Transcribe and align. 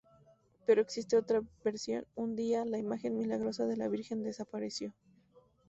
Pero 0.65 0.81
existe 0.81 1.15
otra 1.15 1.43
versión: 1.63 2.07
Un 2.15 2.35
día, 2.35 2.65
la 2.65 2.79
imagen 2.79 3.19
milagrosa 3.19 3.67
de 3.67 3.77
la 3.77 3.87
Virgen 3.87 4.23
desapareció. 4.23 4.95